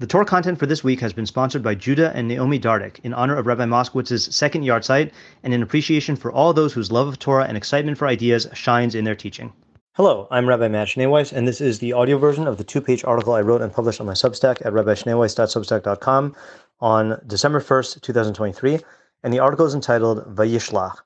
[0.00, 3.12] The Torah content for this week has been sponsored by Judah and Naomi Dardick in
[3.12, 5.10] honor of Rabbi Moskowitz's second yahrzeit
[5.42, 8.94] and in appreciation for all those whose love of Torah and excitement for ideas shines
[8.94, 9.52] in their teaching.
[9.94, 13.32] Hello, I'm Rabbi Matt Schneeweiss, and this is the audio version of the two-page article
[13.32, 16.36] I wrote and published on my Substack at rabbischneeweiss.substack.com
[16.78, 18.78] on December 1st, 2023,
[19.24, 20.98] and the article is entitled Vayishlach,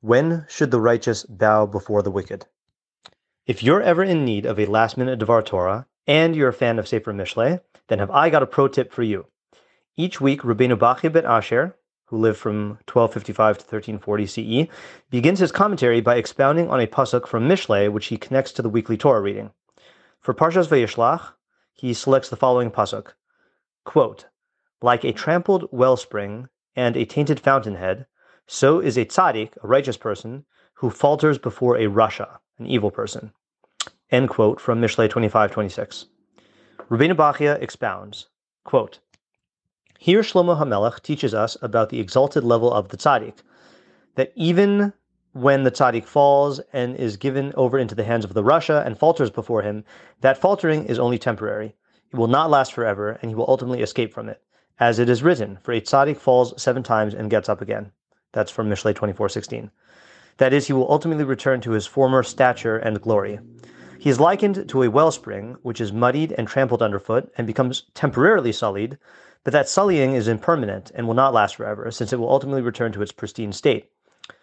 [0.00, 2.46] When Should the Righteous Bow Before the Wicked?
[3.46, 6.88] If you're ever in need of a last-minute Devar Torah, and you're a fan of
[6.88, 9.26] Sefer Mishlei, then have I got a pro tip for you.
[9.96, 14.70] Each week, Rabbeinu Bachya ben Asher, who lived from 1255 to 1340 CE,
[15.10, 18.68] begins his commentary by expounding on a pasuk from Mishlei, which he connects to the
[18.68, 19.50] weekly Torah reading.
[20.20, 21.34] For Parshas Vayishlach,
[21.72, 23.14] he selects the following pasuk:
[23.84, 24.26] quote,
[24.82, 28.06] "Like a trampled wellspring and a tainted fountainhead,
[28.46, 30.44] so is a tzaddik, a righteous person,
[30.74, 33.32] who falters before a rasha, an evil person."
[34.10, 36.06] End quote from Mishlei 25:26.
[36.90, 38.26] Rabbeinu Bachya expounds,
[38.64, 38.98] quote,
[40.00, 43.36] Here Shlomo HaMelech teaches us about the exalted level of the tzaddik,
[44.16, 44.92] that even
[45.32, 48.98] when the tzaddik falls and is given over into the hands of the rasha and
[48.98, 49.84] falters before him,
[50.22, 51.76] that faltering is only temporary.
[52.12, 54.42] It will not last forever, and he will ultimately escape from it.
[54.80, 57.92] As it is written, for a tzaddik falls seven times and gets up again.
[58.32, 59.70] That's from Mishlei 24:16.
[60.38, 63.38] That is, he will ultimately return to his former stature and glory.
[64.00, 68.50] He is likened to a wellspring, which is muddied and trampled underfoot and becomes temporarily
[68.50, 68.96] sullied,
[69.44, 72.92] but that sullying is impermanent and will not last forever, since it will ultimately return
[72.92, 73.90] to its pristine state.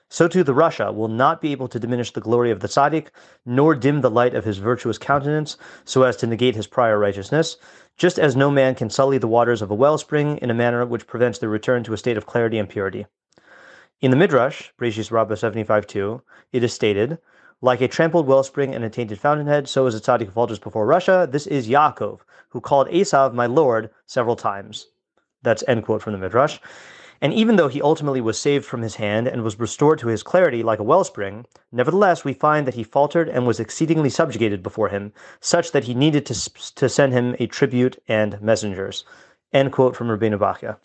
[0.09, 3.07] So too the rasha will not be able to diminish the glory of the tzaddik,
[3.47, 7.57] nor dim the light of his virtuous countenance, so as to negate his prior righteousness,
[7.97, 11.07] just as no man can sully the waters of a wellspring in a manner which
[11.07, 13.07] prevents their return to a state of clarity and purity.
[14.01, 17.17] In the Midrash, Breshis Rabbah 75.2, it is stated,
[17.61, 20.85] like a trampled wellspring and a tainted fountainhead, so is a tzaddik who falters before
[20.85, 21.31] rasha.
[21.31, 22.19] This is Yaakov,
[22.49, 24.87] who called Esav my lord several times.
[25.41, 26.59] That's end quote from the Midrash.
[27.19, 30.21] And even though he ultimately was saved from his hand and was restored to his
[30.21, 34.89] clarity like a wellspring, nevertheless we find that he faltered and was exceedingly subjugated before
[34.89, 39.03] him, such that he needed to, to send him a tribute and messengers.
[39.51, 40.77] End quote from Rabbeinu Bachya.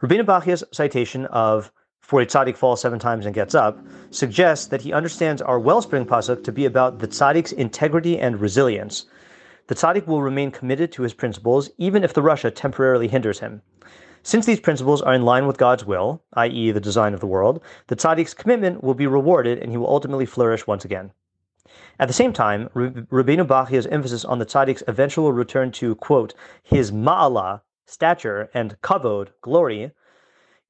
[0.00, 1.70] Rabbeinu Bachya's citation of
[2.10, 3.78] for a tzaddik falls seven times and gets up,
[4.10, 9.06] suggests that he understands our wellspring pasuk to be about the tzaddik's integrity and resilience.
[9.68, 13.62] The tzaddik will remain committed to his principles even if the rasha temporarily hinders him.
[14.24, 17.62] Since these principles are in line with God's will, i.e., the design of the world,
[17.86, 21.12] the tzaddik's commitment will be rewarded and he will ultimately flourish once again.
[22.00, 26.34] At the same time, Rabbeinu Bachya's emphasis on the tzaddik's eventual return to, quote,
[26.64, 29.92] his ma'ala, stature, and kavod, glory,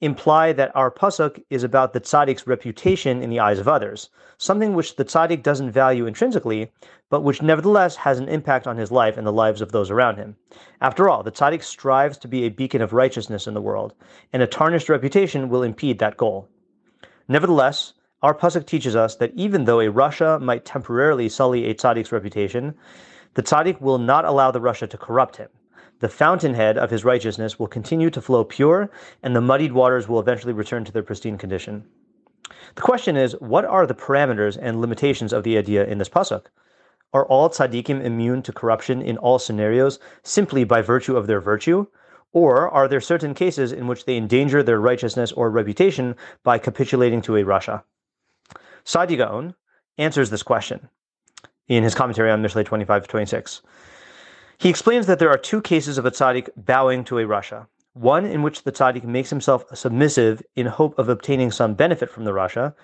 [0.01, 4.73] imply that our pasuk is about the tzaddik's reputation in the eyes of others, something
[4.73, 6.73] which the tzaddik doesn't value intrinsically,
[7.11, 10.17] but which nevertheless has an impact on his life and the lives of those around
[10.17, 10.37] him.
[10.81, 13.93] After all, the tzaddik strives to be a beacon of righteousness in the world,
[14.33, 16.49] and a tarnished reputation will impede that goal.
[17.29, 22.13] Nevertheless, our pasuk teaches us that even though a rasha might temporarily sully a tzaddik's
[22.13, 22.75] reputation,
[23.35, 25.51] the tzaddik will not allow the rasha to corrupt him
[26.01, 28.91] the fountainhead of his righteousness will continue to flow pure,
[29.23, 31.85] and the muddied waters will eventually return to their pristine condition.
[32.75, 36.47] The question is, what are the parameters and limitations of the idea in this pasuk?
[37.13, 41.87] Are all tzaddikim immune to corruption in all scenarios simply by virtue of their virtue?
[42.33, 47.21] Or are there certain cases in which they endanger their righteousness or reputation by capitulating
[47.23, 47.83] to a rasha?
[48.85, 49.55] Saadia Gaon
[49.99, 50.89] answers this question
[51.67, 53.63] in his commentary on Mishlei 25 26.
[54.61, 57.67] He explains that there are two cases of a tzaddik bowing to a rasha.
[57.95, 62.25] One in which the tzaddik makes himself submissive in hope of obtaining some benefit from
[62.25, 62.75] the rasha,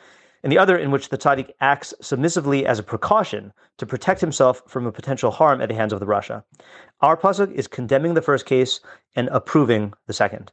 [0.42, 4.62] and the other in which the tzaddik acts submissively as a precaution to protect himself
[4.66, 6.42] from a potential harm at the hands of the rasha.
[7.02, 8.80] Our pasuk is condemning the first case
[9.14, 10.52] and approving the second.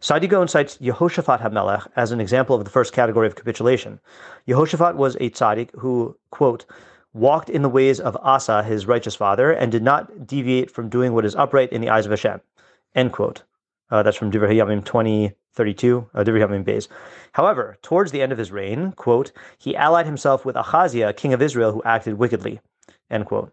[0.00, 3.98] Saadia Gaon cites Yehoshaphat HaMelech as an example of the first category of capitulation.
[4.46, 6.66] Yehoshaphat was a tzaddik who, quote,
[7.12, 11.12] walked in the ways of Asa, his righteous father, and did not deviate from doing
[11.12, 12.40] what is upright in the eyes of Hashem.
[12.94, 13.42] End quote.
[13.90, 16.86] Uh, that's from Divrei Hayamim 2032, uh, Divrei Hayamim Beis.
[17.32, 21.42] However, towards the end of his reign, quote, he allied himself with Achaziah, king of
[21.42, 22.60] Israel, who acted wickedly.
[23.10, 23.52] End quote.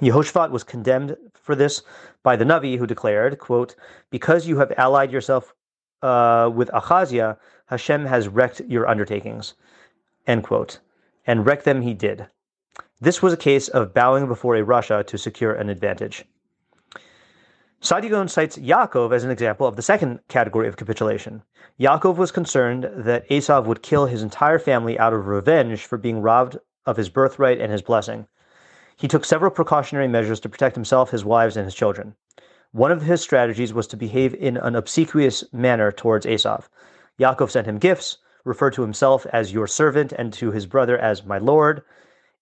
[0.00, 1.82] Yehoshaphat was condemned for this
[2.22, 3.76] by the Navi, who declared, quote,
[4.10, 5.54] because you have allied yourself
[6.02, 9.54] uh, with Achaziah, Hashem has wrecked your undertakings.
[10.26, 10.80] End quote.
[11.26, 12.26] And wreck them he did.
[13.04, 16.24] This was a case of bowing before a rasha to secure an advantage.
[17.82, 21.42] Saadia Gaon cites Yaakov as an example of the second category of capitulation.
[21.78, 26.22] Yaakov was concerned that Esav would kill his entire family out of revenge for being
[26.22, 26.56] robbed
[26.86, 28.26] of his birthright and his blessing.
[28.96, 32.14] He took several precautionary measures to protect himself, his wives, and his children.
[32.72, 36.68] One of his strategies was to behave in an obsequious manner towards Esav.
[37.20, 41.26] Yaakov sent him gifts, referred to himself as your servant and to his brother as
[41.26, 41.82] my lord,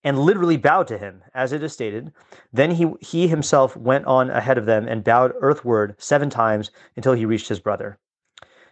[0.04, 2.12] and literally bowed to him, as it is stated.
[2.52, 7.12] Then he, he himself went on ahead of them and bowed earthward seven times until
[7.12, 7.98] he reached his brother.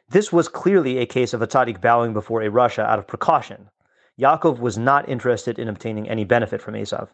[0.09, 3.71] This was clearly a case of a tzaddik bowing before a rasha out of precaution.
[4.21, 7.09] Yaakov was not interested in obtaining any benefit from Esav.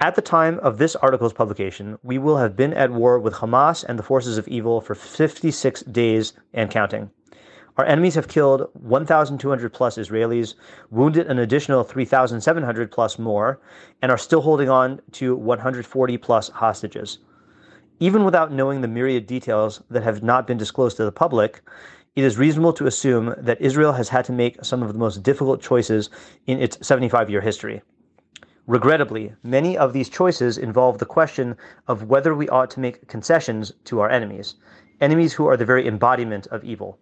[0.00, 3.84] At the time of this article's publication, we will have been at war with Hamas
[3.84, 7.10] and the forces of evil for 56 days and counting.
[7.78, 10.54] Our enemies have killed 1,200 plus Israelis,
[10.90, 13.60] wounded an additional 3,700 plus more,
[14.02, 17.18] and are still holding on to 140 plus hostages.
[17.98, 21.62] Even without knowing the myriad details that have not been disclosed to the public,
[22.14, 25.22] it is reasonable to assume that Israel has had to make some of the most
[25.22, 26.10] difficult choices
[26.46, 27.80] in its 75 year history.
[28.66, 31.56] Regrettably, many of these choices involve the question
[31.88, 34.56] of whether we ought to make concessions to our enemies,
[35.00, 36.98] enemies who are the very embodiment of evil.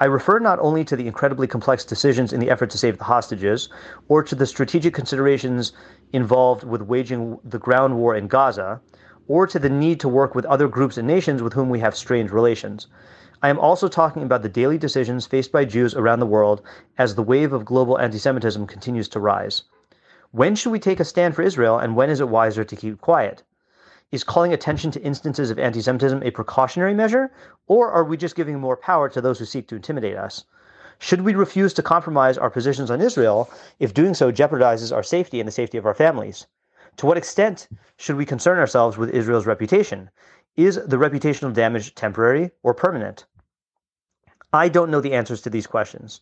[0.00, 3.04] I refer not only to the incredibly complex decisions in the effort to save the
[3.04, 3.68] hostages,
[4.08, 5.72] or to the strategic considerations
[6.12, 8.80] involved with waging the ground war in Gaza,
[9.28, 11.94] or to the need to work with other groups and nations with whom we have
[11.94, 12.88] strained relations.
[13.40, 16.62] I am also talking about the daily decisions faced by Jews around the world
[16.98, 19.62] as the wave of global anti Semitism continues to rise.
[20.32, 23.00] When should we take a stand for Israel, and when is it wiser to keep
[23.00, 23.44] quiet?
[24.14, 27.32] Is calling attention to instances of anti Semitism a precautionary measure,
[27.66, 30.44] or are we just giving more power to those who seek to intimidate us?
[31.00, 33.50] Should we refuse to compromise our positions on Israel
[33.80, 36.46] if doing so jeopardizes our safety and the safety of our families?
[36.98, 37.66] To what extent
[37.96, 40.10] should we concern ourselves with Israel's reputation?
[40.54, 43.26] Is the reputational damage temporary or permanent?
[44.52, 46.20] I don't know the answers to these questions.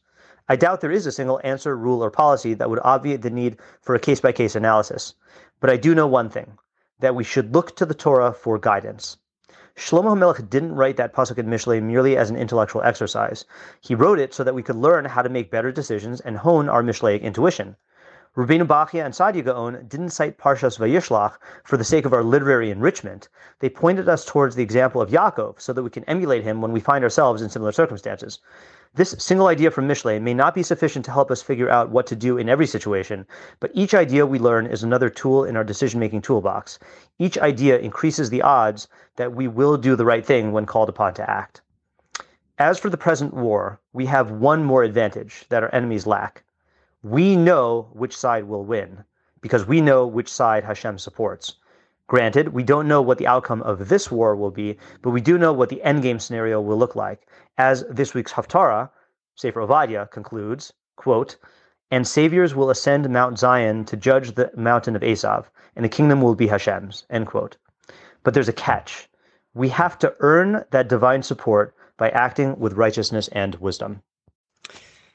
[0.48, 3.58] I doubt there is a single answer, rule, or policy that would obviate the need
[3.82, 5.12] for a case by case analysis.
[5.60, 6.56] But I do know one thing
[7.02, 9.18] that we should look to the Torah for guidance.
[9.76, 13.44] Shlomo HaMelech didn't write that pasuk in Mishlei merely as an intellectual exercise.
[13.80, 16.68] He wrote it so that we could learn how to make better decisions and hone
[16.68, 17.76] our Mishlaic intuition.
[18.36, 21.34] Rabbeinu Bachya and Saadia Gaon didn't cite Parshas Vayishlach
[21.64, 23.28] for the sake of our literary enrichment.
[23.58, 26.72] They pointed us towards the example of Yaakov so that we can emulate him when
[26.72, 28.38] we find ourselves in similar circumstances.
[28.94, 32.06] This single idea from Mishlei may not be sufficient to help us figure out what
[32.08, 33.26] to do in every situation,
[33.58, 36.78] but each idea we learn is another tool in our decision making toolbox.
[37.18, 41.14] Each idea increases the odds that we will do the right thing when called upon
[41.14, 41.62] to act.
[42.58, 46.44] As for the present war, we have one more advantage that our enemies lack.
[47.02, 49.04] We know which side will win
[49.40, 51.54] because we know which side Hashem supports.
[52.12, 55.38] Granted, we don't know what the outcome of this war will be, but we do
[55.38, 57.26] know what the endgame scenario will look like.
[57.56, 58.90] As this week's Haftarah,
[59.34, 61.38] Sefer Ovadia, concludes, quote,
[61.90, 66.20] and saviors will ascend Mount Zion to judge the mountain of Esav, and the kingdom
[66.20, 67.56] will be Hashem's, end quote.
[68.24, 69.08] But there's a catch.
[69.54, 74.02] We have to earn that divine support by acting with righteousness and wisdom.